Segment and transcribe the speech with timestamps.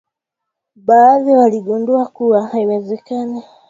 [0.75, 3.43] baadhi waligundua kuwa haiwezekani